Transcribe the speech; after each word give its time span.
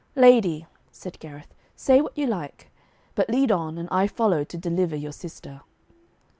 'Lady,' 0.15 0.65
said 0.91 1.19
Gareth, 1.19 1.53
'say 1.75 2.01
what 2.01 2.17
you 2.17 2.25
like; 2.25 2.71
but 3.13 3.29
lead 3.29 3.51
on, 3.51 3.77
and 3.77 3.87
I 3.91 4.07
follow 4.07 4.43
to 4.43 4.57
deliver 4.57 4.95
your 4.95 5.11
sister.' 5.11 5.61